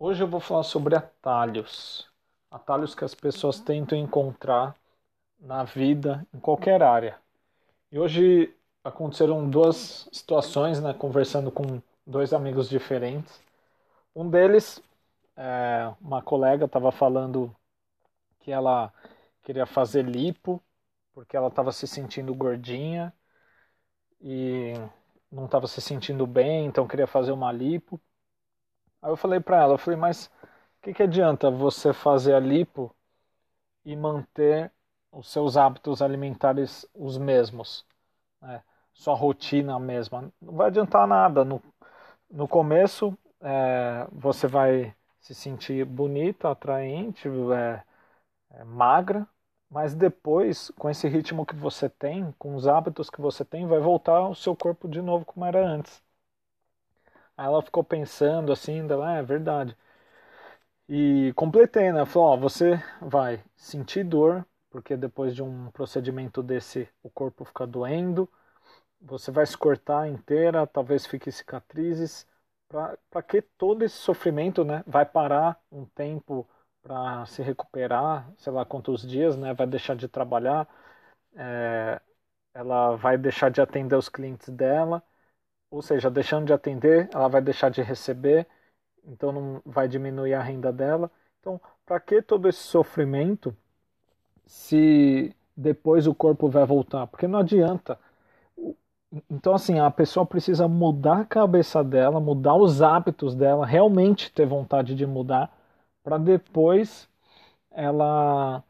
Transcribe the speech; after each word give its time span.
Hoje 0.00 0.22
eu 0.22 0.28
vou 0.28 0.40
falar 0.40 0.62
sobre 0.62 0.94
atalhos. 0.96 2.08
Atalhos 2.50 2.94
que 2.94 3.04
as 3.04 3.14
pessoas 3.14 3.60
tentam 3.60 3.98
encontrar 3.98 4.76
na 5.40 5.64
vida, 5.64 6.26
em 6.34 6.40
qualquer 6.40 6.82
área. 6.82 7.18
E 7.92 7.98
hoje 7.98 8.54
aconteceram 8.84 9.48
duas 9.50 10.08
situações, 10.12 10.80
né, 10.80 10.94
conversando 10.94 11.50
com 11.50 11.82
dois 12.06 12.32
amigos 12.32 12.68
diferentes. 12.68 13.40
Um 14.14 14.30
deles, 14.30 14.82
é, 15.36 15.92
uma 16.00 16.22
colega 16.22 16.66
estava 16.66 16.92
falando 16.92 17.54
que 18.40 18.52
ela 18.52 18.92
queria 19.42 19.66
fazer 19.66 20.04
lipo 20.04 20.62
porque 21.14 21.36
ela 21.36 21.48
estava 21.48 21.72
se 21.72 21.86
sentindo 21.86 22.34
gordinha 22.34 23.12
e 24.20 24.74
não 25.30 25.46
estava 25.46 25.66
se 25.66 25.80
sentindo 25.80 26.26
bem, 26.26 26.66
então 26.66 26.86
queria 26.88 27.06
fazer 27.06 27.32
uma 27.32 27.52
lipo. 27.52 28.00
Aí 29.02 29.10
eu 29.10 29.16
falei 29.16 29.40
para 29.40 29.58
ela, 29.62 29.74
eu 29.74 29.78
falei, 29.78 29.98
mas 29.98 30.26
o 30.26 30.82
que, 30.82 30.92
que 30.94 31.02
adianta 31.02 31.50
você 31.50 31.92
fazer 31.92 32.34
a 32.34 32.40
lipo 32.40 32.94
e 33.84 33.96
manter 33.96 34.72
os 35.12 35.30
seus 35.30 35.56
hábitos 35.56 36.02
alimentares 36.02 36.86
os 36.94 37.18
mesmos, 37.18 37.86
né? 38.42 38.62
sua 38.94 39.14
rotina 39.14 39.78
mesma? 39.80 40.32
Não 40.40 40.54
vai 40.54 40.68
adiantar 40.68 41.06
nada. 41.08 41.44
No, 41.44 41.62
no 42.30 42.48
começo 42.48 43.16
é, 43.42 44.06
você 44.12 44.46
vai 44.48 44.94
se 45.20 45.34
sentir 45.34 45.84
bonita, 45.86 46.50
atraente, 46.50 47.28
é, 47.54 47.84
é, 48.50 48.64
magra, 48.64 49.26
mas 49.70 49.94
depois, 49.94 50.70
com 50.78 50.90
esse 50.90 51.08
ritmo 51.08 51.46
que 51.46 51.56
você 51.56 51.88
tem, 51.88 52.32
com 52.38 52.54
os 52.56 52.66
hábitos 52.66 53.10
que 53.10 53.20
você 53.20 53.44
tem, 53.44 53.66
vai 53.66 53.80
voltar 53.80 54.28
o 54.28 54.34
seu 54.34 54.56
corpo 54.56 54.88
de 54.88 55.02
novo 55.02 55.24
como 55.24 55.44
era 55.46 55.66
antes. 55.66 56.02
Aí 57.38 57.46
ela 57.46 57.62
ficou 57.62 57.82
pensando 57.84 58.52
assim, 58.52 58.80
ah, 59.02 59.16
é 59.18 59.22
verdade. 59.22 59.74
E 60.88 61.32
completei, 61.36 61.92
né? 61.92 62.04
Falou, 62.06 62.28
ó, 62.30 62.36
você 62.36 62.82
vai 63.00 63.42
sentir 63.56 64.04
dor, 64.04 64.46
porque 64.70 64.96
depois 64.96 65.34
de 65.34 65.42
um 65.42 65.70
procedimento 65.70 66.42
desse 66.42 66.88
o 67.02 67.10
corpo 67.10 67.44
fica 67.44 67.66
doendo, 67.66 68.28
você 69.00 69.30
vai 69.30 69.46
se 69.46 69.56
cortar 69.58 70.08
inteira, 70.08 70.66
talvez 70.66 71.06
fique 71.06 71.32
cicatrizes. 71.32 72.26
Para 72.68 73.22
que 73.22 73.42
todo 73.42 73.84
esse 73.84 73.96
sofrimento, 73.96 74.64
né? 74.64 74.84
Vai 74.86 75.06
parar 75.06 75.60
um 75.72 75.86
tempo 75.86 76.48
para 76.82 77.26
se 77.26 77.42
recuperar, 77.42 78.30
sei 78.38 78.52
lá 78.52 78.64
quantos 78.64 79.02
dias, 79.08 79.36
né? 79.36 79.54
Vai 79.54 79.66
deixar 79.66 79.96
de 79.96 80.08
trabalhar, 80.08 80.68
é, 81.36 82.00
ela 82.54 82.96
vai 82.96 83.18
deixar 83.18 83.50
de 83.50 83.60
atender 83.60 83.96
os 83.96 84.08
clientes 84.08 84.48
dela 84.50 85.02
ou 85.70 85.82
seja, 85.82 86.10
deixando 86.10 86.46
de 86.46 86.52
atender, 86.52 87.08
ela 87.12 87.28
vai 87.28 87.40
deixar 87.42 87.70
de 87.70 87.82
receber, 87.82 88.46
então 89.04 89.32
não 89.32 89.62
vai 89.64 89.88
diminuir 89.88 90.34
a 90.34 90.42
renda 90.42 90.72
dela. 90.72 91.10
Então, 91.40 91.60
para 91.86 92.00
que 92.00 92.22
todo 92.22 92.48
esse 92.48 92.60
sofrimento 92.60 93.56
se 94.46 95.34
depois 95.56 96.06
o 96.06 96.14
corpo 96.14 96.48
vai 96.48 96.64
voltar? 96.66 97.06
Porque 97.06 97.26
não 97.28 97.40
adianta. 97.40 97.98
Então, 99.30 99.54
assim, 99.54 99.78
a 99.78 99.90
pessoa 99.90 100.26
precisa 100.26 100.68
mudar 100.68 101.20
a 101.20 101.24
cabeça 101.24 101.82
dela, 101.82 102.20
mudar 102.20 102.54
os 102.56 102.82
hábitos 102.82 103.34
dela, 103.34 103.64
realmente 103.66 104.30
ter 104.32 104.46
vontade 104.46 104.94
de 104.94 105.06
mudar, 105.06 105.50
para 106.02 106.18
depois 106.18 107.08
ela 107.70 108.62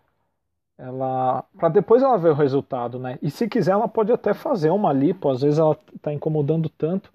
ela 0.78 1.44
para 1.58 1.68
depois 1.68 2.02
ela 2.02 2.16
ver 2.16 2.30
o 2.30 2.34
resultado, 2.34 2.98
né? 2.98 3.18
E 3.20 3.30
se 3.30 3.48
quiser 3.48 3.72
ela 3.72 3.88
pode 3.88 4.12
até 4.12 4.32
fazer 4.32 4.70
uma 4.70 4.92
lipo, 4.92 5.28
às 5.28 5.42
vezes 5.42 5.58
ela 5.58 5.76
está 5.94 6.12
incomodando 6.12 6.68
tanto, 6.68 7.12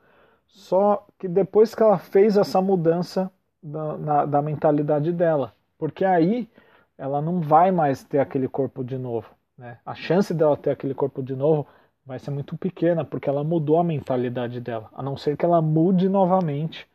só 0.48 1.08
que 1.18 1.28
depois 1.28 1.74
que 1.74 1.82
ela 1.82 1.98
fez 1.98 2.38
essa 2.38 2.62
mudança 2.62 3.32
da, 3.62 3.98
na, 3.98 4.26
da 4.26 4.42
mentalidade 4.42 5.12
dela, 5.14 5.54
porque 5.78 6.04
aí 6.06 6.50
ela 6.98 7.22
não 7.22 7.40
vai 7.42 7.72
mais 7.72 8.04
ter 8.04 8.20
aquele 8.20 8.48
corpo 8.48 8.84
de 8.84 8.98
novo, 8.98 9.30
né? 9.58 9.80
A 9.86 9.96
chance 9.96 10.34
dela 10.34 10.58
ter 10.58 10.72
aquele 10.72 10.94
corpo 10.94 11.24
de 11.24 11.36
novo 11.36 11.66
vai 12.06 12.20
ser 12.20 12.32
muito 12.32 12.58
pequena 12.58 13.06
porque 13.06 13.30
ela 13.30 13.44
mudou 13.44 13.80
a 13.80 13.84
mentalidade 13.84 14.60
dela, 14.60 14.90
a 14.94 15.02
não 15.02 15.16
ser 15.18 15.38
que 15.38 15.46
ela 15.46 15.62
mude 15.62 16.10
novamente 16.10 16.88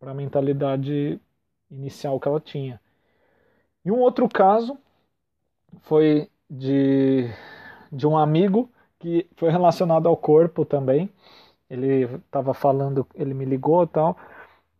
para 0.00 0.12
a 0.12 0.14
mentalidade 0.14 1.20
inicial 1.70 2.18
que 2.18 2.28
ela 2.28 2.40
tinha. 2.40 2.80
E 3.84 3.90
um 3.90 4.00
outro 4.00 4.28
caso 4.28 4.78
foi 5.82 6.28
de, 6.48 7.30
de 7.90 8.06
um 8.06 8.16
amigo 8.16 8.70
que 8.98 9.28
foi 9.36 9.50
relacionado 9.50 10.08
ao 10.08 10.16
corpo 10.16 10.64
também. 10.64 11.10
Ele 11.68 12.04
estava 12.04 12.54
falando, 12.54 13.06
ele 13.14 13.34
me 13.34 13.44
ligou 13.44 13.84
e 13.84 13.86
tal, 13.88 14.16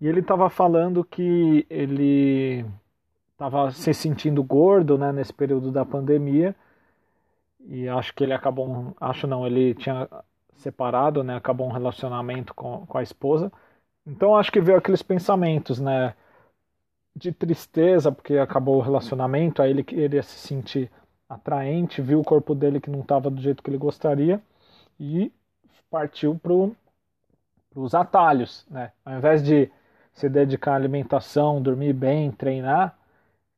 e 0.01 0.07
ele 0.07 0.21
estava 0.21 0.51
falando 0.51 1.05
que 1.05 1.67
ele 1.71 2.65
estava 3.33 3.71
se 3.73 3.95
sentindo 3.95 4.43
gordo, 4.43 4.99
né, 4.99 5.13
nesse 5.13 5.33
período 5.33 5.71
da 5.73 5.85
pandemia. 5.85 6.55
E 7.67 7.89
acho 7.89 8.15
que 8.15 8.25
ele 8.25 8.33
acabou, 8.35 8.95
acho 9.01 9.27
não, 9.27 9.47
ele 9.47 9.75
tinha 9.75 10.09
separado, 10.57 11.23
né, 11.25 11.37
acabou 11.37 11.69
um 11.69 11.73
relacionamento 11.73 12.55
com, 12.55 12.87
com 12.87 12.99
a 12.99 13.03
esposa. 13.03 13.53
Então 14.07 14.37
acho 14.37 14.53
que 14.53 14.61
veio 14.61 14.79
aqueles 14.79 15.03
pensamentos, 15.03 15.81
né, 15.81 16.15
de 17.15 17.33
tristeza 17.33 18.11
porque 18.11 18.37
acabou 18.39 18.77
o 18.79 18.83
relacionamento, 18.83 19.63
aí 19.63 19.71
ele 19.71 19.85
queria 19.85 20.23
se 20.23 20.39
sentir 20.39 20.91
atraente, 21.29 22.03
viu 22.03 22.21
o 22.21 22.25
corpo 22.25 22.55
dele 22.55 22.81
que 22.81 22.91
não 22.91 23.01
estava 23.01 23.31
do 23.31 23.41
jeito 23.41 23.63
que 23.63 23.71
ele 23.71 23.79
gostaria 23.79 24.41
e 24.99 25.33
partiu 25.91 26.39
para 26.39 26.53
os 27.75 27.95
atalhos, 27.95 28.67
né? 28.71 28.93
Ao 29.05 29.17
invés 29.17 29.43
de 29.43 29.71
se 30.15 30.29
dedicar 30.29 30.73
à 30.73 30.77
alimentação, 30.77 31.61
dormir 31.61 31.93
bem, 31.93 32.31
treinar, 32.31 32.97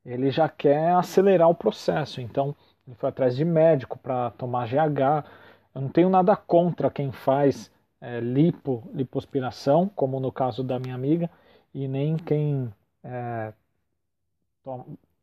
ele 0.05 0.29
já 0.31 0.47
quer 0.47 0.91
acelerar 0.93 1.49
o 1.49 1.55
processo. 1.55 2.21
Então, 2.21 2.55
ele 2.87 2.95
foi 2.95 3.09
atrás 3.09 3.35
de 3.35 3.43
médico 3.43 3.97
para 3.97 4.31
tomar 4.31 4.67
GH. 4.67 5.25
Eu 5.73 5.81
não 5.81 5.89
tenho 5.89 6.09
nada 6.09 6.35
contra 6.35 6.89
quem 6.89 7.11
faz 7.11 7.71
é, 7.99 8.19
lipo, 8.19 8.83
lipoaspiração, 8.93 9.89
como 9.95 10.19
no 10.19 10.31
caso 10.31 10.63
da 10.63 10.79
minha 10.79 10.95
amiga, 10.95 11.29
e 11.73 11.87
nem 11.87 12.15
quem 12.17 12.71
é, 13.05 13.53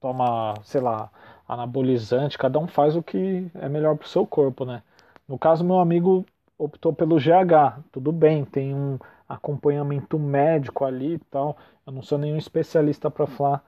toma, 0.01 0.55
sei 0.65 0.81
lá, 0.81 1.11
anabolizante, 1.49 2.39
cada 2.39 2.59
um 2.59 2.67
faz 2.67 2.97
o 2.97 3.03
que 3.03 3.51
é 3.55 3.69
melhor 3.69 3.97
para 3.97 4.07
o 4.07 4.09
seu 4.09 4.27
corpo, 4.27 4.65
né? 4.65 4.83
No 5.29 5.39
caso, 5.39 5.65
meu 5.65 5.79
amigo 5.79 6.25
optou 6.59 6.93
pelo 6.93 7.19
GH, 7.19 7.81
tudo 7.91 8.13
bem, 8.13 8.45
tem 8.45 8.75
um 8.75 8.99
acompanhamento 9.29 10.19
médico 10.19 10.85
ali 10.85 11.15
e 11.15 11.19
tal. 11.19 11.57
Eu 11.87 11.93
não 11.93 12.03
sou 12.03 12.19
nenhum 12.19 12.37
especialista 12.39 13.11
para 13.11 13.27
falar 13.27 13.65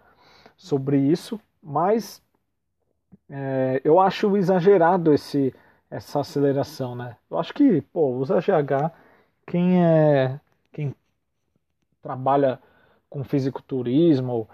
sobre 0.57 0.99
isso, 0.99 1.41
mas 1.63 2.23
é, 3.29 3.81
eu 3.85 3.99
acho 4.01 4.37
exagerado 4.37 5.13
esse 5.13 5.55
essa 5.91 6.21
aceleração, 6.21 6.97
né? 6.97 7.17
Eu 7.31 7.39
acho 7.39 7.55
que, 7.55 7.81
pô, 7.81 8.09
usa 8.17 8.41
GH 8.41 8.91
quem 9.47 9.85
é 9.85 10.41
quem 10.73 10.95
trabalha 12.03 12.61
com 13.15 13.23
fisiculturismo, 13.23 14.49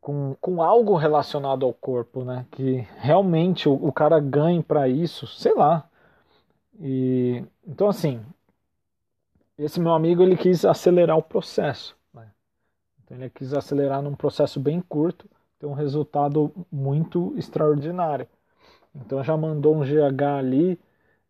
com, 0.00 0.36
com 0.40 0.60
algo 0.60 0.96
relacionado 0.96 1.64
ao 1.64 1.72
corpo, 1.72 2.24
né? 2.24 2.44
Que 2.50 2.78
realmente 2.96 3.68
o, 3.68 3.74
o 3.74 3.92
cara 3.92 4.18
ganhe 4.18 4.60
para 4.60 4.88
isso, 4.88 5.24
sei 5.28 5.54
lá. 5.54 5.88
E 6.80 7.44
então 7.64 7.88
assim, 7.88 8.20
esse 9.56 9.78
meu 9.78 9.92
amigo 9.92 10.20
ele 10.20 10.36
quis 10.36 10.64
acelerar 10.64 11.16
o 11.16 11.22
processo, 11.22 11.96
né? 12.12 12.28
Então 13.04 13.16
ele 13.16 13.30
quis 13.30 13.54
acelerar 13.54 14.02
num 14.02 14.16
processo 14.16 14.58
bem 14.58 14.80
curto, 14.80 15.30
ter 15.56 15.66
um 15.66 15.72
resultado 15.72 16.52
muito 16.72 17.34
extraordinário. 17.36 18.26
Então 18.96 19.22
já 19.22 19.36
mandou 19.36 19.76
um 19.76 19.84
GH 19.84 20.22
ali, 20.40 20.80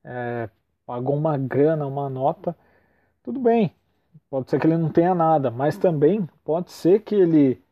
é, 0.02 0.48
pagou 0.86 1.16
uma 1.16 1.36
grana, 1.36 1.86
uma 1.86 2.08
nota, 2.08 2.56
tudo 3.22 3.38
bem, 3.38 3.74
Pode 4.28 4.50
ser 4.50 4.60
que 4.60 4.66
ele 4.66 4.76
não 4.76 4.90
tenha 4.90 5.14
nada, 5.14 5.50
mas 5.50 5.78
também 5.78 6.28
pode 6.44 6.72
ser 6.72 7.00
que 7.00 7.14
ele 7.14 7.62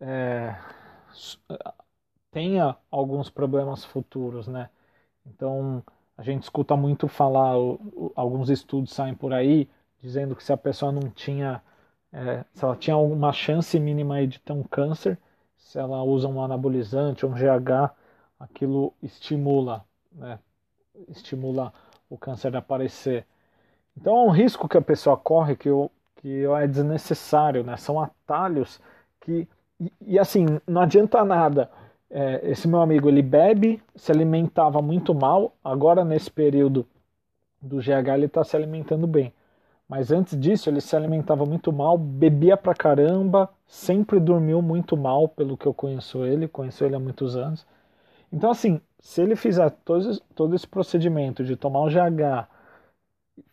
é, 0.00 0.54
tenha 2.30 2.76
alguns 2.90 3.30
problemas 3.30 3.84
futuros, 3.84 4.46
né? 4.48 4.68
Então 5.26 5.82
a 6.16 6.22
gente 6.22 6.42
escuta 6.42 6.76
muito 6.76 7.08
falar, 7.08 7.54
alguns 8.14 8.50
estudos 8.50 8.92
saem 8.92 9.14
por 9.14 9.32
aí 9.32 9.68
dizendo 10.00 10.36
que 10.36 10.44
se 10.44 10.52
a 10.52 10.56
pessoa 10.56 10.92
não 10.92 11.08
tinha, 11.10 11.62
é, 12.12 12.44
se 12.52 12.64
ela 12.64 12.76
tinha 12.76 12.94
alguma 12.94 13.32
chance 13.32 13.78
mínima 13.80 14.26
de 14.26 14.38
ter 14.40 14.52
um 14.52 14.62
câncer, 14.62 15.18
se 15.56 15.78
ela 15.78 16.02
usa 16.02 16.28
um 16.28 16.42
anabolizante, 16.42 17.24
um 17.24 17.32
GH, 17.32 17.94
aquilo 18.38 18.92
estimula, 19.02 19.84
né? 20.12 20.38
Estimula 21.08 21.72
o 22.08 22.18
câncer 22.18 22.54
a 22.54 22.58
aparecer. 22.58 23.26
Então 23.96 24.16
é 24.16 24.22
um 24.24 24.30
risco 24.30 24.68
que 24.68 24.76
a 24.76 24.82
pessoa 24.82 25.16
corre 25.16 25.56
que, 25.56 25.68
eu, 25.68 25.90
que 26.16 26.44
é 26.44 26.66
desnecessário, 26.66 27.62
né? 27.64 27.76
São 27.76 28.00
atalhos 28.00 28.80
que. 29.20 29.48
E, 29.80 29.92
e 30.02 30.18
assim, 30.18 30.46
não 30.66 30.82
adianta 30.82 31.24
nada. 31.24 31.70
É, 32.10 32.40
esse 32.50 32.68
meu 32.68 32.80
amigo 32.80 33.08
ele 33.08 33.22
bebe, 33.22 33.82
se 33.96 34.12
alimentava 34.12 34.80
muito 34.80 35.14
mal, 35.14 35.54
agora 35.64 36.04
nesse 36.04 36.30
período 36.30 36.86
do 37.60 37.78
GH 37.78 38.08
ele 38.14 38.26
está 38.26 38.44
se 38.44 38.56
alimentando 38.56 39.06
bem. 39.06 39.32
Mas 39.88 40.10
antes 40.12 40.38
disso, 40.38 40.70
ele 40.70 40.80
se 40.80 40.96
alimentava 40.96 41.44
muito 41.44 41.72
mal, 41.72 41.98
bebia 41.98 42.56
pra 42.56 42.74
caramba, 42.74 43.50
sempre 43.66 44.18
dormiu 44.20 44.62
muito 44.62 44.96
mal, 44.96 45.28
pelo 45.28 45.56
que 45.56 45.66
eu 45.66 45.74
conheço 45.74 46.24
ele, 46.24 46.48
conheço 46.48 46.84
ele 46.84 46.94
há 46.96 46.98
muitos 46.98 47.36
anos. 47.36 47.66
Então, 48.32 48.50
assim, 48.50 48.80
se 49.00 49.22
ele 49.22 49.36
fizer 49.36 49.70
todo, 49.84 50.20
todo 50.34 50.54
esse 50.54 50.66
procedimento 50.66 51.44
de 51.44 51.56
tomar 51.56 51.80
o 51.82 51.90
GH, 51.90 52.48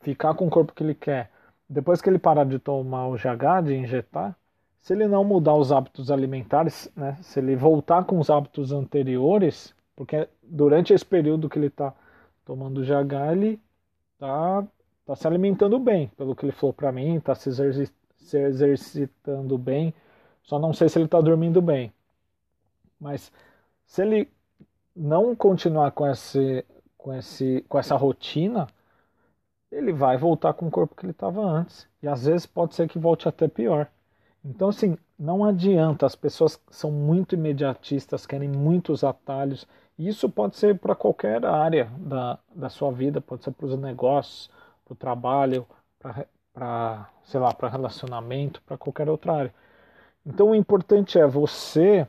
ficar 0.01 0.33
com 0.33 0.47
o 0.47 0.49
corpo 0.49 0.73
que 0.73 0.83
ele 0.83 0.95
quer, 0.95 1.31
depois 1.69 2.01
que 2.01 2.09
ele 2.09 2.19
parar 2.19 2.45
de 2.45 2.59
tomar 2.59 3.07
o 3.07 3.15
GH, 3.15 3.65
de 3.65 3.75
injetar, 3.75 4.35
se 4.81 4.93
ele 4.93 5.07
não 5.07 5.23
mudar 5.23 5.55
os 5.55 5.71
hábitos 5.71 6.09
alimentares, 6.09 6.91
né, 6.95 7.17
se 7.21 7.39
ele 7.39 7.55
voltar 7.55 8.03
com 8.03 8.19
os 8.19 8.29
hábitos 8.29 8.71
anteriores, 8.71 9.73
porque 9.95 10.27
durante 10.43 10.93
esse 10.93 11.05
período 11.05 11.47
que 11.47 11.59
ele 11.59 11.67
está 11.67 11.93
tomando 12.43 12.81
GH, 12.81 13.31
ele 13.31 13.61
está 14.13 14.65
tá 15.05 15.15
se 15.15 15.27
alimentando 15.27 15.77
bem, 15.79 16.07
pelo 16.17 16.35
que 16.35 16.45
ele 16.45 16.51
falou 16.51 16.73
para 16.73 16.91
mim, 16.91 17.17
está 17.17 17.35
se, 17.35 17.51
se 18.17 18.37
exercitando 18.37 19.57
bem, 19.57 19.93
só 20.43 20.57
não 20.57 20.73
sei 20.73 20.89
se 20.89 20.97
ele 20.97 21.05
está 21.05 21.21
dormindo 21.21 21.61
bem. 21.61 21.93
Mas 22.99 23.31
se 23.85 24.01
ele 24.01 24.29
não 24.95 25.35
continuar 25.35 25.91
com, 25.91 26.07
esse, 26.07 26.65
com, 26.97 27.13
esse, 27.13 27.63
com 27.69 27.79
essa 27.79 27.95
rotina, 27.95 28.67
ele 29.71 29.94
vai 29.94 30.18
voltar 30.18 30.53
com 30.53 30.68
o 30.68 30.71
corpo 30.71 30.95
que 30.95 31.06
ele 31.06 31.12
estava 31.12 31.41
antes. 31.41 31.88
E 32.03 32.07
às 32.07 32.25
vezes 32.25 32.45
pode 32.45 32.75
ser 32.75 32.89
que 32.89 33.00
volte 33.00 33.27
até 33.27 33.47
pior. 33.47 33.88
Então, 34.44 34.69
assim, 34.69 34.97
não 35.18 35.45
adianta. 35.45 36.06
As 36.06 36.15
pessoas 36.15 36.59
são 36.69 36.91
muito 36.91 37.35
imediatistas, 37.35 38.25
querem 38.25 38.50
muitos 38.50 39.03
atalhos. 39.03 39.65
Isso 39.97 40.29
pode 40.29 40.57
ser 40.57 40.77
para 40.77 40.95
qualquer 40.95 41.45
área 41.45 41.89
da, 41.97 42.39
da 42.53 42.69
sua 42.69 42.91
vida, 42.91 43.21
pode 43.21 43.44
ser 43.44 43.51
para 43.51 43.68
os 43.68 43.79
negócios, 43.79 44.50
para 44.83 44.94
o 44.94 44.95
trabalho, 44.95 45.65
para, 46.53 47.09
sei 47.24 47.39
lá, 47.39 47.53
para 47.53 47.69
relacionamento, 47.69 48.62
para 48.63 48.77
qualquer 48.77 49.09
outra 49.09 49.33
área. 49.33 49.53
Então, 50.25 50.50
o 50.50 50.56
importante 50.56 51.17
é 51.17 51.25
você 51.25 52.07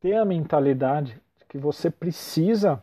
ter 0.00 0.16
a 0.16 0.24
mentalidade 0.24 1.20
de 1.38 1.44
que 1.48 1.56
você 1.56 1.90
precisa 1.90 2.82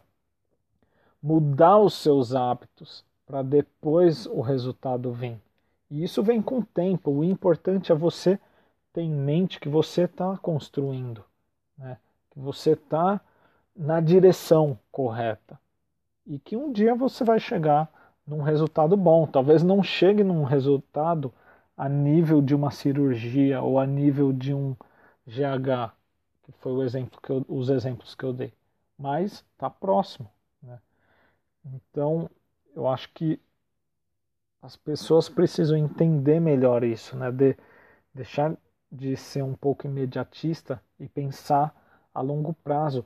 mudar 1.21 1.77
os 1.77 1.93
seus 1.95 2.33
hábitos 2.33 3.03
para 3.29 3.43
depois 3.43 4.25
o 4.25 4.41
resultado 4.41 5.13
vir. 5.13 5.39
E 5.91 6.03
isso 6.03 6.23
vem 6.23 6.41
com 6.41 6.57
o 6.57 6.65
tempo. 6.65 7.11
O 7.11 7.23
importante 7.23 7.91
é 7.91 7.95
você 7.95 8.39
ter 8.91 9.01
em 9.03 9.13
mente 9.13 9.59
que 9.59 9.69
você 9.69 10.05
está 10.05 10.35
construindo, 10.37 11.23
né? 11.77 11.99
que 12.31 12.39
você 12.39 12.71
está 12.71 13.21
na 13.75 14.01
direção 14.01 14.79
correta 14.91 15.59
e 16.25 16.39
que 16.39 16.57
um 16.57 16.71
dia 16.71 16.95
você 16.95 17.23
vai 17.23 17.39
chegar 17.39 17.87
num 18.25 18.41
resultado 18.41 18.97
bom. 18.97 19.27
Talvez 19.27 19.61
não 19.61 19.83
chegue 19.83 20.23
num 20.23 20.43
resultado 20.43 21.31
a 21.77 21.87
nível 21.87 22.41
de 22.41 22.55
uma 22.55 22.71
cirurgia 22.71 23.61
ou 23.61 23.77
a 23.77 23.85
nível 23.85 24.33
de 24.33 24.55
um 24.55 24.75
GH, 25.27 25.93
que 26.45 26.51
foi 26.53 26.71
o 26.71 26.81
exemplo 26.81 27.21
que 27.21 27.29
eu, 27.29 27.45
os 27.47 27.69
exemplos 27.69 28.15
que 28.15 28.23
eu 28.23 28.33
dei, 28.33 28.51
mas 28.97 29.45
está 29.53 29.69
próximo. 29.69 30.27
Né? 30.63 30.79
Então, 31.63 32.27
eu 32.79 32.87
acho 32.87 33.09
que 33.13 33.37
as 34.61 34.77
pessoas 34.77 35.27
precisam 35.27 35.77
entender 35.77 36.39
melhor 36.39 36.83
isso, 36.83 37.15
né? 37.15 37.29
De 37.29 37.57
deixar 38.13 38.55
de 38.89 39.15
ser 39.17 39.43
um 39.43 39.53
pouco 39.53 39.85
imediatista 39.85 40.81
e 40.97 41.07
pensar 41.07 41.75
a 42.13 42.21
longo 42.21 42.53
prazo. 42.53 43.05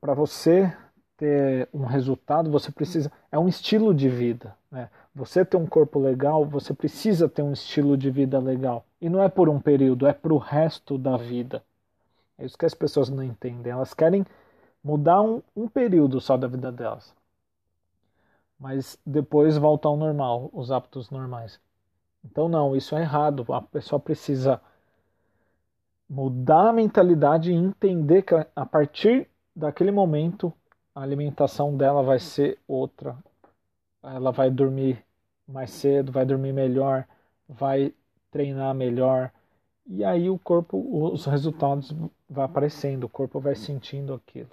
Para 0.00 0.14
você 0.14 0.74
ter 1.16 1.68
um 1.74 1.84
resultado, 1.84 2.50
você 2.50 2.72
precisa 2.72 3.12
é 3.30 3.38
um 3.38 3.48
estilo 3.48 3.94
de 3.94 4.08
vida, 4.08 4.56
né? 4.70 4.88
Você 5.14 5.44
ter 5.44 5.58
um 5.58 5.66
corpo 5.66 5.98
legal, 5.98 6.44
você 6.44 6.72
precisa 6.72 7.28
ter 7.28 7.42
um 7.42 7.52
estilo 7.52 7.98
de 7.98 8.10
vida 8.10 8.38
legal. 8.38 8.84
E 8.98 9.10
não 9.10 9.22
é 9.22 9.28
por 9.28 9.50
um 9.50 9.60
período, 9.60 10.06
é 10.06 10.12
para 10.14 10.32
o 10.32 10.38
resto 10.38 10.96
da 10.96 11.18
vida. 11.18 11.62
É 12.38 12.46
isso 12.46 12.56
que 12.56 12.66
as 12.66 12.74
pessoas 12.74 13.10
não 13.10 13.22
entendem. 13.22 13.72
Elas 13.72 13.92
querem 13.92 14.24
mudar 14.82 15.22
um, 15.22 15.42
um 15.54 15.68
período 15.68 16.18
só 16.20 16.36
da 16.36 16.46
vida 16.46 16.72
delas 16.72 17.15
mas 18.58 18.98
depois 19.04 19.56
volta 19.56 19.88
ao 19.88 19.96
normal, 19.96 20.50
os 20.52 20.70
hábitos 20.70 21.10
normais. 21.10 21.60
Então, 22.24 22.48
não, 22.48 22.74
isso 22.74 22.96
é 22.96 23.02
errado. 23.02 23.46
A 23.52 23.62
pessoa 23.62 24.00
precisa 24.00 24.60
mudar 26.08 26.70
a 26.70 26.72
mentalidade 26.72 27.50
e 27.50 27.54
entender 27.54 28.22
que 28.22 28.34
a 28.34 28.66
partir 28.66 29.28
daquele 29.54 29.90
momento 29.90 30.52
a 30.94 31.02
alimentação 31.02 31.76
dela 31.76 32.02
vai 32.02 32.18
ser 32.18 32.58
outra. 32.66 33.16
Ela 34.02 34.30
vai 34.30 34.50
dormir 34.50 35.04
mais 35.46 35.70
cedo, 35.70 36.10
vai 36.12 36.24
dormir 36.24 36.52
melhor, 36.52 37.06
vai 37.48 37.94
treinar 38.30 38.74
melhor. 38.74 39.30
E 39.86 40.04
aí 40.04 40.28
o 40.30 40.38
corpo, 40.38 40.78
os 41.12 41.26
resultados 41.26 41.94
vão 42.28 42.44
aparecendo, 42.44 43.04
o 43.04 43.08
corpo 43.08 43.38
vai 43.38 43.54
sentindo 43.54 44.14
aquilo. 44.14 44.50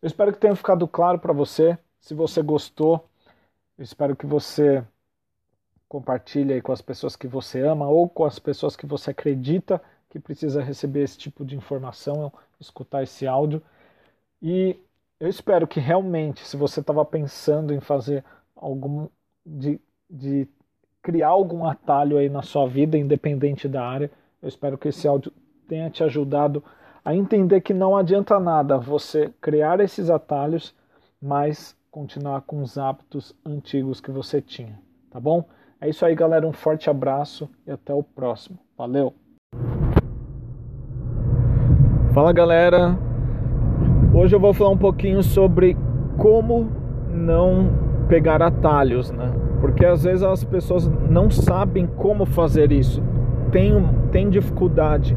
Eu 0.00 0.06
espero 0.06 0.32
que 0.32 0.38
tenha 0.38 0.54
ficado 0.54 0.86
claro 0.86 1.18
para 1.18 1.32
você. 1.32 1.78
Se 2.02 2.14
você 2.14 2.42
gostou, 2.42 3.08
espero 3.78 4.16
que 4.16 4.26
você 4.26 4.84
compartilhe 5.88 6.60
com 6.60 6.72
as 6.72 6.82
pessoas 6.82 7.14
que 7.14 7.28
você 7.28 7.60
ama 7.60 7.88
ou 7.88 8.08
com 8.08 8.24
as 8.24 8.40
pessoas 8.40 8.74
que 8.74 8.84
você 8.84 9.12
acredita 9.12 9.80
que 10.10 10.18
precisa 10.18 10.60
receber 10.60 11.04
esse 11.04 11.16
tipo 11.16 11.44
de 11.44 11.56
informação, 11.56 12.32
escutar 12.58 13.04
esse 13.04 13.24
áudio. 13.24 13.62
E 14.42 14.76
eu 15.20 15.28
espero 15.28 15.64
que 15.64 15.78
realmente, 15.78 16.44
se 16.44 16.56
você 16.56 16.80
estava 16.80 17.04
pensando 17.04 17.72
em 17.72 17.78
fazer 17.78 18.24
algum 18.56 19.08
de, 19.46 19.80
de 20.10 20.48
criar 21.00 21.28
algum 21.28 21.64
atalho 21.64 22.18
aí 22.18 22.28
na 22.28 22.42
sua 22.42 22.66
vida, 22.66 22.98
independente 22.98 23.68
da 23.68 23.86
área, 23.86 24.10
eu 24.42 24.48
espero 24.48 24.76
que 24.76 24.88
esse 24.88 25.06
áudio 25.06 25.32
tenha 25.68 25.88
te 25.88 26.02
ajudado 26.02 26.64
a 27.04 27.14
entender 27.14 27.60
que 27.60 27.72
não 27.72 27.96
adianta 27.96 28.40
nada 28.40 28.76
você 28.76 29.32
criar 29.40 29.78
esses 29.78 30.10
atalhos, 30.10 30.74
mas 31.20 31.76
continuar 31.92 32.40
com 32.40 32.62
os 32.62 32.78
hábitos 32.78 33.34
antigos 33.44 34.00
que 34.00 34.10
você 34.10 34.40
tinha, 34.40 34.78
tá 35.10 35.20
bom? 35.20 35.44
É 35.78 35.90
isso 35.90 36.06
aí, 36.06 36.14
galera. 36.14 36.48
Um 36.48 36.52
forte 36.52 36.88
abraço 36.88 37.50
e 37.66 37.70
até 37.70 37.92
o 37.92 38.02
próximo. 38.02 38.58
Valeu! 38.78 39.12
Fala, 42.14 42.32
galera. 42.32 42.98
Hoje 44.14 44.34
eu 44.34 44.40
vou 44.40 44.54
falar 44.54 44.70
um 44.70 44.78
pouquinho 44.78 45.22
sobre 45.22 45.76
como 46.16 46.70
não 47.10 47.68
pegar 48.08 48.40
atalhos, 48.40 49.10
né? 49.10 49.30
Porque 49.60 49.84
às 49.84 50.02
vezes 50.02 50.22
as 50.22 50.42
pessoas 50.42 50.88
não 50.88 51.30
sabem 51.30 51.86
como 51.86 52.24
fazer 52.24 52.72
isso, 52.72 53.02
tem, 53.50 53.70
tem 54.10 54.30
dificuldade, 54.30 55.14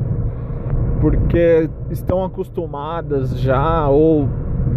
porque 1.00 1.70
estão 1.90 2.24
acostumadas 2.24 3.40
já 3.40 3.88
ou 3.88 4.28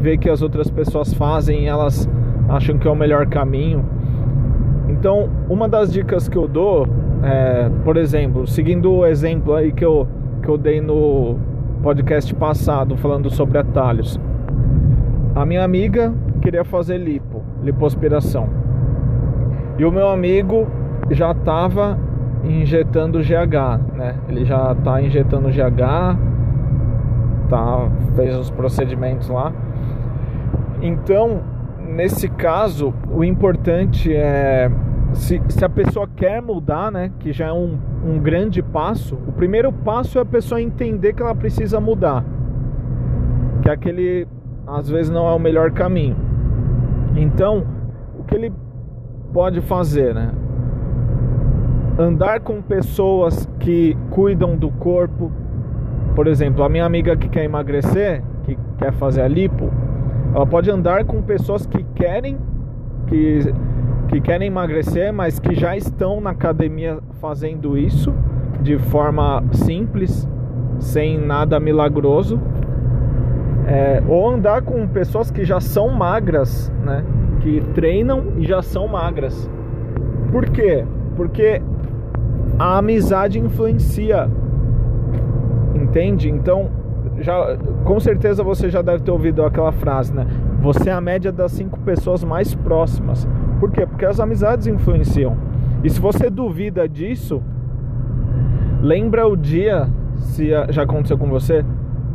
vê 0.00 0.16
que 0.16 0.30
as 0.30 0.42
outras 0.42 0.70
pessoas 0.70 1.12
fazem 1.14 1.64
e 1.64 1.66
elas 1.66 2.08
acham 2.48 2.78
que 2.78 2.86
é 2.86 2.90
o 2.90 2.96
melhor 2.96 3.26
caminho. 3.26 3.84
Então, 4.88 5.28
uma 5.48 5.68
das 5.68 5.92
dicas 5.92 6.28
que 6.28 6.36
eu 6.36 6.48
dou, 6.48 6.86
é, 7.22 7.70
por 7.84 7.96
exemplo, 7.96 8.46
seguindo 8.46 8.90
o 8.90 9.06
exemplo 9.06 9.54
aí 9.54 9.72
que 9.72 9.84
eu, 9.84 10.08
que 10.42 10.48
eu 10.48 10.56
dei 10.56 10.80
no 10.80 11.36
podcast 11.82 12.34
passado, 12.34 12.96
falando 12.96 13.30
sobre 13.30 13.58
atalhos. 13.58 14.18
A 15.34 15.44
minha 15.44 15.62
amiga 15.62 16.12
queria 16.40 16.64
fazer 16.64 16.98
lipo, 16.98 17.42
lipoaspiração. 17.62 18.48
E 19.78 19.84
o 19.84 19.92
meu 19.92 20.08
amigo 20.08 20.66
já 21.10 21.30
estava 21.30 21.98
injetando 22.44 23.20
GH, 23.20 23.96
né? 23.96 24.14
Ele 24.28 24.44
já 24.44 24.72
está 24.72 25.00
injetando 25.00 25.48
GH, 25.48 26.18
tá, 27.48 27.88
fez 28.16 28.36
os 28.36 28.50
procedimentos 28.50 29.28
lá. 29.28 29.52
Então, 30.80 31.42
nesse 31.78 32.28
caso, 32.28 32.94
o 33.10 33.24
importante 33.24 34.14
é 34.14 34.70
se, 35.12 35.40
se, 35.48 35.64
a 35.64 35.68
pessoa 35.68 36.08
quer 36.14 36.40
mudar, 36.42 36.92
né, 36.92 37.10
que 37.18 37.32
já 37.32 37.46
é 37.46 37.52
um, 37.52 37.78
um 38.04 38.18
grande 38.18 38.62
passo, 38.62 39.16
o 39.26 39.32
primeiro 39.32 39.72
passo 39.72 40.18
é 40.18 40.22
a 40.22 40.24
pessoa 40.24 40.60
entender 40.60 41.14
que 41.14 41.22
ela 41.22 41.34
precisa 41.34 41.80
mudar, 41.80 42.24
que 43.62 43.70
aquele 43.70 44.26
às 44.66 44.88
vezes 44.88 45.10
não 45.10 45.26
é 45.26 45.32
o 45.32 45.38
melhor 45.38 45.70
caminho. 45.70 46.16
Então, 47.16 47.66
o 48.18 48.24
que 48.24 48.34
ele 48.34 48.52
pode 49.32 49.60
fazer, 49.62 50.14
né? 50.14 50.30
Andar 51.98 52.40
com 52.40 52.60
pessoas 52.62 53.48
que 53.58 53.96
cuidam 54.10 54.56
do 54.56 54.70
corpo. 54.70 55.32
Por 56.14 56.26
exemplo, 56.26 56.62
a 56.62 56.68
minha 56.68 56.84
amiga 56.84 57.16
que 57.16 57.28
quer 57.28 57.44
emagrecer, 57.44 58.22
que 58.44 58.56
quer 58.76 58.92
fazer 58.92 59.22
a 59.22 59.28
lipo, 59.28 59.70
ela 60.34 60.46
pode 60.46 60.70
andar 60.70 61.04
com 61.04 61.22
pessoas 61.22 61.66
que 61.66 61.82
querem 61.94 62.38
que, 63.06 63.40
que 64.08 64.20
querem 64.20 64.48
emagrecer, 64.48 65.12
mas 65.12 65.38
que 65.38 65.54
já 65.54 65.76
estão 65.76 66.20
na 66.20 66.30
academia 66.30 66.98
fazendo 67.20 67.76
isso 67.76 68.14
de 68.60 68.78
forma 68.78 69.42
simples, 69.52 70.28
sem 70.78 71.18
nada 71.18 71.58
milagroso. 71.58 72.40
É, 73.66 74.02
ou 74.08 74.30
andar 74.30 74.62
com 74.62 74.86
pessoas 74.88 75.30
que 75.30 75.44
já 75.44 75.60
são 75.60 75.90
magras, 75.90 76.72
né? 76.84 77.04
que 77.40 77.60
treinam 77.74 78.32
e 78.38 78.46
já 78.46 78.62
são 78.62 78.88
magras. 78.88 79.50
Por 80.32 80.46
quê? 80.46 80.84
Porque 81.16 81.60
a 82.58 82.78
amizade 82.78 83.38
influencia. 83.38 84.28
Entende? 85.74 86.28
Então, 86.28 86.70
já, 87.20 87.56
com 87.84 87.98
certeza 88.00 88.42
você 88.42 88.70
já 88.70 88.82
deve 88.82 89.02
ter 89.02 89.10
ouvido 89.10 89.44
aquela 89.44 89.72
frase, 89.72 90.14
né? 90.14 90.26
Você 90.62 90.90
é 90.90 90.92
a 90.92 91.00
média 91.00 91.32
das 91.32 91.52
cinco 91.52 91.78
pessoas 91.80 92.22
mais 92.24 92.54
próximas. 92.54 93.26
Por 93.60 93.70
quê? 93.70 93.86
Porque 93.86 94.04
as 94.04 94.20
amizades 94.20 94.66
influenciam. 94.66 95.36
E 95.82 95.90
se 95.90 96.00
você 96.00 96.28
duvida 96.30 96.88
disso, 96.88 97.42
lembra 98.80 99.26
o 99.26 99.36
dia, 99.36 99.88
se 100.16 100.50
já 100.70 100.82
aconteceu 100.82 101.16
com 101.16 101.28
você, 101.28 101.64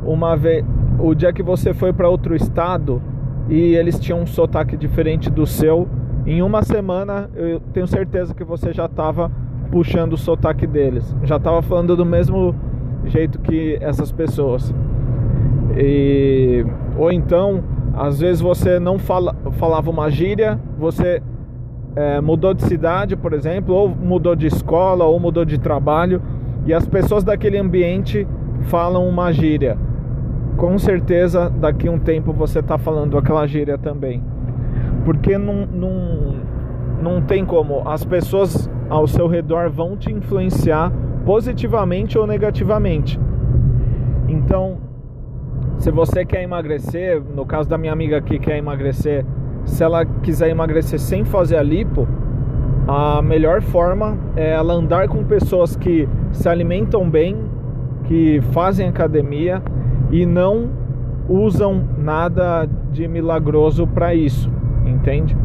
uma 0.06 0.36
vez, 0.36 0.66
o 1.00 1.14
dia 1.14 1.32
que 1.32 1.44
você 1.44 1.74
foi 1.74 1.94
para 1.94 2.10
outro 2.10 2.36
estado 2.36 3.02
e 3.50 3.76
eles 3.76 4.00
tinham 4.00 4.22
um 4.22 4.26
sotaque 4.26 4.78
diferente 4.78 5.30
do 5.30 5.46
seu. 5.46 5.88
Em 6.26 6.42
uma 6.42 6.64
semana, 6.64 7.30
eu 7.36 7.60
tenho 7.60 7.88
certeza 7.88 8.34
que 8.34 8.44
você 8.44 8.72
já 8.72 8.86
estava 8.86 9.32
puxando 9.72 10.14
o 10.14 10.18
sotaque 10.18 10.68
deles, 10.68 11.16
já 11.24 11.38
estava 11.38 11.62
falando 11.62 11.96
do 11.96 12.06
mesmo 12.06 12.56
jeito 13.06 13.40
que 13.40 13.78
essas 13.82 14.12
pessoas. 14.12 14.74
E, 15.76 16.66
ou 16.98 17.12
então, 17.12 17.64
às 17.96 18.20
vezes 18.20 18.42
você 18.42 18.80
não 18.80 18.98
fala, 19.00 19.36
falava 19.54 19.90
uma 19.90 20.10
gíria, 20.10 20.60
você 20.78 21.22
é, 21.96 22.22
mudou 22.22 22.54
de 22.54 22.64
cidade, 22.64 23.16
por 23.16 23.34
exemplo, 23.34 23.74
ou 23.74 23.90
mudou 23.90 24.36
de 24.36 24.48
escola, 24.48 25.06
ou 25.06 25.20
mudou 25.20 25.46
de 25.46 25.58
trabalho, 25.58 26.22
e 26.66 26.74
as 26.74 26.88
pessoas 26.88 27.24
daquele 27.24 27.58
ambiente 27.58 28.28
falam 28.64 29.08
uma 29.08 29.32
gíria. 29.32 29.78
Com 30.58 30.78
certeza, 30.78 31.50
daqui 31.50 31.88
a 31.88 31.92
um 31.92 32.00
tempo 32.00 32.32
você 32.32 32.60
está 32.60 32.78
falando 32.78 33.18
aquela 33.18 33.46
gíria 33.48 33.78
também. 33.78 34.24
Porque 35.04 35.38
não, 35.38 35.66
não, 35.66 36.36
não 37.02 37.22
tem 37.22 37.44
como. 37.46 37.88
As 37.88 38.06
pessoas 38.06 38.70
ao 38.90 39.08
seu 39.08 39.28
redor 39.28 39.70
vão 39.70 39.98
te 39.98 40.12
influenciar 40.12 40.92
positivamente 41.26 42.18
ou 42.18 42.28
negativamente. 42.28 43.20
Então, 44.28 44.78
se 45.84 45.92
você 45.92 46.24
quer 46.24 46.42
emagrecer, 46.42 47.22
no 47.36 47.46
caso 47.46 47.68
da 47.68 47.78
minha 47.78 47.92
amiga 47.92 48.22
que 48.22 48.40
quer 48.40 48.58
emagrecer, 48.58 49.26
se 49.66 49.84
ela 49.84 50.06
quiser 50.06 50.48
emagrecer 50.48 50.98
sem 50.98 51.26
fazer 51.26 51.58
a 51.58 51.62
lipo, 51.62 52.08
a 52.88 53.22
melhor 53.22 53.62
forma 53.62 54.18
é 54.34 54.52
ela 54.52 54.76
andar 54.76 55.10
com 55.10 55.26
pessoas 55.26 55.76
que 55.76 56.08
se 56.32 56.48
alimentam 56.48 57.10
bem, 57.10 57.36
que 58.06 58.40
fazem 58.54 58.88
academia 58.88 59.62
e 60.10 60.26
não 60.26 60.70
usam 61.28 61.84
nada 61.98 62.66
de 62.90 63.06
milagroso 63.06 63.86
para 63.86 64.16
isso, 64.16 64.50
entende? 64.86 65.36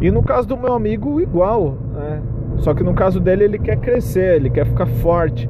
E 0.00 0.10
no 0.10 0.22
caso 0.22 0.48
do 0.48 0.56
meu 0.56 0.72
amigo, 0.72 1.20
igual, 1.20 1.76
né? 1.92 2.22
Só 2.56 2.72
que 2.72 2.82
no 2.82 2.94
caso 2.94 3.20
dele, 3.20 3.44
ele 3.44 3.58
quer 3.58 3.76
crescer, 3.76 4.36
ele 4.36 4.48
quer 4.48 4.64
ficar 4.64 4.86
forte. 4.86 5.46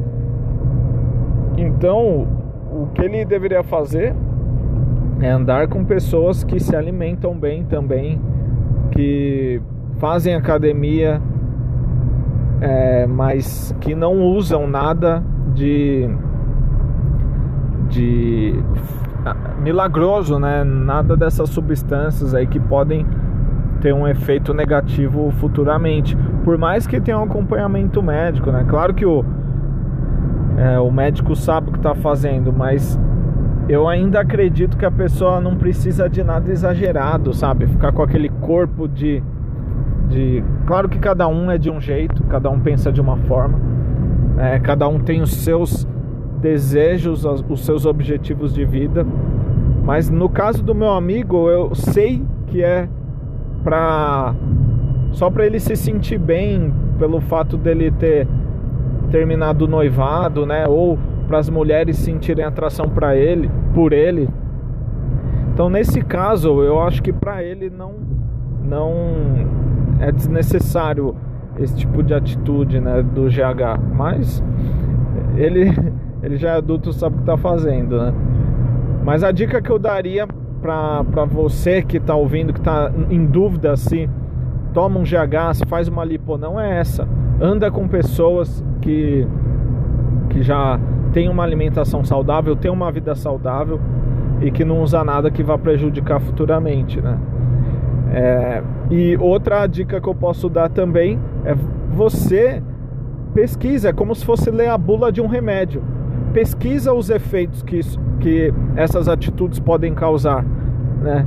Então, 1.56 2.39
o 2.70 2.86
que 2.94 3.02
ele 3.02 3.24
deveria 3.24 3.62
fazer 3.62 4.14
é 5.20 5.30
andar 5.30 5.68
com 5.68 5.84
pessoas 5.84 6.44
que 6.44 6.58
se 6.58 6.74
alimentam 6.74 7.34
bem 7.34 7.64
também, 7.64 8.20
que 8.92 9.60
fazem 9.98 10.34
academia, 10.34 11.20
é, 12.60 13.06
mas 13.06 13.74
que 13.80 13.94
não 13.94 14.22
usam 14.22 14.66
nada 14.66 15.22
de 15.54 16.08
de 17.88 18.54
milagroso, 19.60 20.38
né? 20.38 20.64
Nada 20.64 21.16
dessas 21.16 21.50
substâncias 21.50 22.34
aí 22.34 22.46
que 22.46 22.60
podem 22.60 23.06
ter 23.80 23.92
um 23.92 24.06
efeito 24.06 24.54
negativo 24.54 25.30
futuramente. 25.32 26.16
Por 26.44 26.56
mais 26.56 26.86
que 26.86 27.00
tenha 27.00 27.18
um 27.18 27.24
acompanhamento 27.24 28.02
médico, 28.02 28.50
né? 28.50 28.64
Claro 28.68 28.94
que 28.94 29.04
o, 29.04 29.24
é, 30.60 30.78
o 30.78 30.90
médico 30.92 31.34
sabe 31.34 31.70
o 31.70 31.72
que 31.72 31.78
está 31.78 31.94
fazendo, 31.94 32.52
mas 32.52 33.00
eu 33.66 33.88
ainda 33.88 34.20
acredito 34.20 34.76
que 34.76 34.84
a 34.84 34.90
pessoa 34.90 35.40
não 35.40 35.56
precisa 35.56 36.06
de 36.06 36.22
nada 36.22 36.52
exagerado, 36.52 37.32
sabe? 37.32 37.66
Ficar 37.66 37.92
com 37.92 38.02
aquele 38.02 38.28
corpo 38.28 38.86
de. 38.86 39.22
de... 40.10 40.44
Claro 40.66 40.86
que 40.86 40.98
cada 40.98 41.26
um 41.26 41.50
é 41.50 41.56
de 41.56 41.70
um 41.70 41.80
jeito, 41.80 42.22
cada 42.24 42.50
um 42.50 42.60
pensa 42.60 42.92
de 42.92 43.00
uma 43.00 43.16
forma, 43.16 43.58
é, 44.36 44.58
cada 44.58 44.86
um 44.86 44.98
tem 44.98 45.22
os 45.22 45.32
seus 45.32 45.88
desejos, 46.42 47.24
os 47.24 47.64
seus 47.64 47.86
objetivos 47.86 48.52
de 48.52 48.66
vida. 48.66 49.06
Mas 49.82 50.10
no 50.10 50.28
caso 50.28 50.62
do 50.62 50.74
meu 50.74 50.90
amigo, 50.90 51.48
eu 51.48 51.74
sei 51.74 52.22
que 52.48 52.62
é 52.62 52.86
para 53.64 54.34
só 55.12 55.30
para 55.30 55.46
ele 55.46 55.58
se 55.58 55.74
sentir 55.74 56.18
bem 56.18 56.70
pelo 56.98 57.18
fato 57.18 57.56
dele 57.56 57.90
ter 57.92 58.28
terminado 59.10 59.64
o 59.64 59.68
noivado, 59.68 60.46
né? 60.46 60.66
Ou 60.66 60.98
para 61.26 61.38
as 61.38 61.48
mulheres 61.48 61.96
sentirem 61.96 62.44
atração 62.44 62.88
para 62.88 63.16
ele, 63.16 63.50
por 63.74 63.92
ele. 63.92 64.28
Então 65.52 65.68
nesse 65.68 66.00
caso, 66.02 66.62
eu 66.62 66.80
acho 66.80 67.02
que 67.02 67.12
para 67.12 67.42
ele 67.42 67.70
não 67.70 67.94
não 68.62 68.92
é 70.00 70.10
desnecessário 70.10 71.14
esse 71.58 71.76
tipo 71.76 72.02
de 72.02 72.14
atitude, 72.14 72.80
né, 72.80 73.02
do 73.02 73.24
GH, 73.24 73.80
mas 73.94 74.42
ele 75.36 75.70
ele 76.22 76.36
já 76.36 76.50
é 76.50 76.56
adulto, 76.56 76.92
sabe 76.92 77.14
o 77.14 77.18
que 77.18 77.22
está 77.22 77.36
fazendo, 77.36 77.98
né? 77.98 78.14
Mas 79.04 79.24
a 79.24 79.32
dica 79.32 79.60
que 79.60 79.70
eu 79.70 79.78
daria 79.78 80.26
para 80.60 81.24
você 81.24 81.82
que 81.82 81.96
está 81.96 82.14
ouvindo, 82.14 82.52
que 82.52 82.60
está 82.60 82.92
em 83.08 83.24
dúvida 83.24 83.76
se 83.76 84.08
toma 84.74 84.98
um 84.98 85.02
GH, 85.02 85.54
se 85.54 85.66
faz 85.66 85.88
uma 85.88 86.04
lipo 86.04 86.36
não, 86.36 86.60
é 86.60 86.78
essa. 86.78 87.08
Anda 87.40 87.70
com 87.70 87.88
pessoas 87.88 88.64
que, 88.80 89.26
que 90.30 90.42
já 90.42 90.78
tem 91.12 91.28
uma 91.28 91.42
alimentação 91.42 92.04
saudável, 92.04 92.56
tem 92.56 92.70
uma 92.70 92.90
vida 92.90 93.14
saudável 93.14 93.80
e 94.40 94.50
que 94.50 94.64
não 94.64 94.82
usa 94.82 95.04
nada 95.04 95.30
que 95.30 95.42
vá 95.42 95.58
prejudicar 95.58 96.20
futuramente, 96.20 97.00
né? 97.00 97.18
É, 98.12 98.62
e 98.90 99.16
outra 99.18 99.66
dica 99.66 100.00
que 100.00 100.08
eu 100.08 100.14
posso 100.14 100.48
dar 100.48 100.68
também 100.68 101.18
é 101.44 101.54
você 101.90 102.62
pesquisa, 103.32 103.90
é 103.90 103.92
como 103.92 104.14
se 104.14 104.24
fosse 104.24 104.50
ler 104.50 104.68
a 104.68 104.76
bula 104.76 105.12
de 105.12 105.20
um 105.20 105.26
remédio 105.26 105.80
pesquisa 106.32 106.92
os 106.92 107.10
efeitos 107.10 107.62
que, 107.62 107.76
isso, 107.78 108.00
que 108.20 108.52
essas 108.76 109.08
atitudes 109.08 109.58
podem 109.58 109.94
causar, 109.94 110.44
né? 111.02 111.26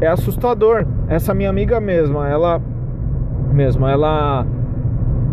É 0.00 0.06
assustador. 0.06 0.86
Essa 1.08 1.32
minha 1.34 1.50
amiga 1.50 1.80
mesma, 1.80 2.28
ela 2.28 2.60
mesma, 3.52 3.90
ela 3.90 4.46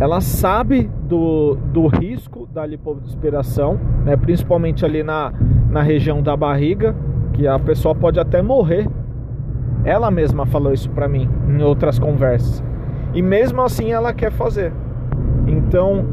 ela 0.00 0.20
sabe 0.20 0.90
do, 1.14 1.56
do 1.72 1.86
risco 1.86 2.48
da 2.52 2.66
lipoaspiração, 2.66 3.78
né? 4.04 4.16
principalmente 4.16 4.84
ali 4.84 5.04
na, 5.04 5.32
na 5.70 5.80
região 5.80 6.20
da 6.20 6.36
barriga, 6.36 6.94
que 7.32 7.46
a 7.46 7.56
pessoa 7.56 7.94
pode 7.94 8.18
até 8.18 8.42
morrer. 8.42 8.88
Ela 9.84 10.10
mesma 10.10 10.44
falou 10.44 10.72
isso 10.72 10.90
para 10.90 11.06
mim 11.06 11.28
em 11.48 11.62
outras 11.62 12.00
conversas. 12.00 12.64
E 13.14 13.22
mesmo 13.22 13.62
assim 13.62 13.92
ela 13.92 14.12
quer 14.12 14.32
fazer. 14.32 14.72
Então, 15.46 16.04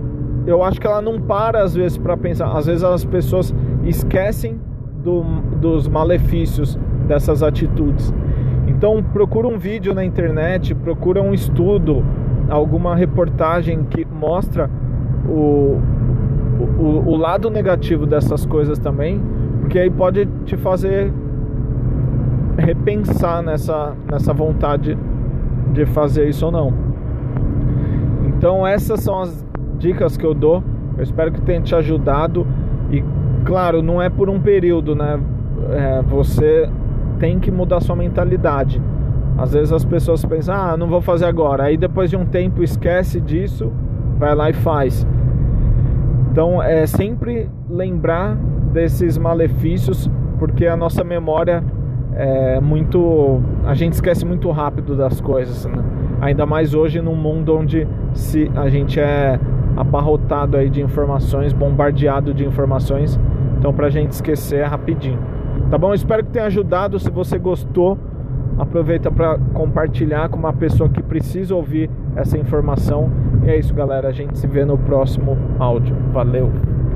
eu 0.46 0.63
acho 0.63 0.79
que 0.79 0.86
ela 0.86 1.01
não 1.01 1.20
para 1.20 1.63
às 1.63 1.74
vezes 1.74 1.98
para 1.98 2.15
pensar. 2.15 2.55
Às 2.55 2.67
vezes 2.67 2.84
as 2.84 3.03
pessoas 3.03 3.55
esquecem 3.84 4.60
do, 5.03 5.24
dos 5.60 5.88
malefícios 5.88 6.77
dessas 7.08 7.41
atitudes. 7.41 8.13
Então 8.67 9.01
procura 9.01 9.48
um 9.48 9.58
vídeo 9.58 9.96
na 9.96 10.05
internet, 10.05 10.75
procura 10.75 11.24
um 11.24 11.34
estudo, 11.34 12.05
alguma 12.50 12.96
reportagem 12.96 13.84
que 13.86 14.05
mostra 14.05 14.70
o, 15.31 15.81
o, 16.79 17.03
o 17.07 17.15
lado 17.15 17.50
negativo 17.50 18.05
dessas 18.05 18.45
coisas 18.45 18.77
também, 18.77 19.21
porque 19.61 19.79
aí 19.79 19.89
pode 19.89 20.25
te 20.45 20.57
fazer 20.57 21.11
repensar 22.57 23.41
nessa, 23.41 23.93
nessa 24.09 24.33
vontade 24.33 24.97
de 25.73 25.85
fazer 25.85 26.27
isso 26.27 26.45
ou 26.45 26.51
não. 26.51 26.73
Então 28.27 28.65
essas 28.65 29.00
são 29.01 29.21
as 29.21 29.45
dicas 29.77 30.17
que 30.17 30.25
eu 30.25 30.33
dou. 30.33 30.63
Eu 30.97 31.03
espero 31.03 31.31
que 31.31 31.41
tenha 31.41 31.61
te 31.61 31.73
ajudado. 31.73 32.45
E 32.91 33.03
claro, 33.45 33.81
não 33.81 34.01
é 34.01 34.09
por 34.09 34.29
um 34.29 34.39
período, 34.39 34.95
né? 34.95 35.19
É, 35.71 36.01
você 36.01 36.69
tem 37.19 37.39
que 37.39 37.51
mudar 37.51 37.79
sua 37.81 37.95
mentalidade. 37.95 38.81
Às 39.38 39.53
vezes 39.53 39.71
as 39.71 39.85
pessoas 39.85 40.23
pensam, 40.25 40.53
ah, 40.53 40.75
não 40.77 40.88
vou 40.88 41.01
fazer 41.01 41.25
agora. 41.25 41.63
Aí 41.63 41.77
depois 41.77 42.09
de 42.09 42.17
um 42.17 42.25
tempo 42.25 42.61
esquece 42.61 43.19
disso, 43.19 43.71
vai 44.17 44.35
lá 44.35 44.50
e 44.50 44.53
faz. 44.53 45.07
Então 46.31 46.63
é 46.63 46.88
sempre 46.88 47.50
lembrar 47.69 48.35
desses 48.71 49.17
malefícios, 49.17 50.09
porque 50.39 50.65
a 50.65 50.77
nossa 50.77 51.03
memória 51.03 51.63
é 52.13 52.59
muito. 52.59 53.41
A 53.65 53.73
gente 53.73 53.93
esquece 53.93 54.25
muito 54.25 54.50
rápido 54.50 54.95
das 54.95 55.19
coisas, 55.19 55.65
né? 55.65 55.83
Ainda 56.21 56.45
mais 56.45 56.73
hoje 56.73 57.01
num 57.01 57.15
mundo 57.15 57.55
onde 57.55 57.88
se 58.13 58.50
a 58.55 58.69
gente 58.69 59.00
é 59.00 59.39
abarrotado 59.75 60.55
aí 60.55 60.69
de 60.69 60.81
informações, 60.81 61.51
bombardeado 61.51 62.33
de 62.33 62.45
informações. 62.45 63.19
Então, 63.57 63.73
para 63.73 63.88
a 63.88 63.89
gente 63.89 64.11
esquecer 64.11 64.59
é 64.59 64.65
rapidinho. 64.65 65.19
Tá 65.69 65.77
bom? 65.77 65.93
Espero 65.93 66.23
que 66.23 66.31
tenha 66.31 66.45
ajudado. 66.45 66.97
Se 66.97 67.09
você 67.09 67.38
gostou, 67.38 67.97
Aproveita 68.57 69.09
para 69.09 69.39
compartilhar 69.53 70.29
com 70.29 70.38
uma 70.38 70.53
pessoa 70.53 70.89
que 70.89 71.01
precisa 71.01 71.55
ouvir 71.55 71.89
essa 72.15 72.38
informação. 72.38 73.10
E 73.44 73.50
é 73.50 73.58
isso, 73.58 73.74
galera. 73.74 74.10
A 74.10 74.12
gente 74.12 74.38
se 74.38 74.48
vê 74.48 74.65
no 74.65 74.77
próximo 74.77 75.38
áudio. 75.60 75.96
Valeu! 76.12 76.51